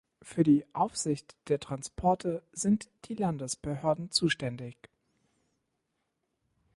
[0.23, 4.75] Für die Aufsicht der Transporte sind die Landesbehörden zuständig.